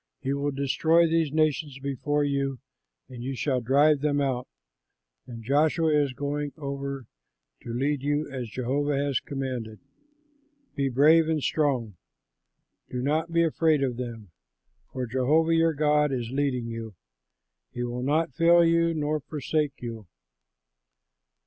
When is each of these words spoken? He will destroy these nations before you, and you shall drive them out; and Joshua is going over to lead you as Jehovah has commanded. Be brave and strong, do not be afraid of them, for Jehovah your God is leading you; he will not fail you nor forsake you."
He 0.19 0.33
will 0.33 0.49
destroy 0.49 1.05
these 1.05 1.31
nations 1.31 1.77
before 1.77 2.23
you, 2.23 2.57
and 3.07 3.21
you 3.21 3.35
shall 3.35 3.61
drive 3.61 3.99
them 4.01 4.19
out; 4.19 4.47
and 5.27 5.43
Joshua 5.43 5.89
is 5.93 6.13
going 6.13 6.53
over 6.57 7.05
to 7.61 7.69
lead 7.71 8.01
you 8.01 8.27
as 8.27 8.49
Jehovah 8.49 8.95
has 8.97 9.19
commanded. 9.19 9.77
Be 10.73 10.89
brave 10.89 11.27
and 11.29 11.43
strong, 11.43 11.97
do 12.89 12.99
not 12.99 13.31
be 13.31 13.43
afraid 13.43 13.83
of 13.83 13.97
them, 13.97 14.31
for 14.91 15.05
Jehovah 15.05 15.53
your 15.53 15.73
God 15.75 16.11
is 16.11 16.31
leading 16.31 16.65
you; 16.65 16.95
he 17.71 17.83
will 17.83 18.01
not 18.01 18.33
fail 18.33 18.65
you 18.65 18.95
nor 18.95 19.19
forsake 19.19 19.83
you." 19.83 20.07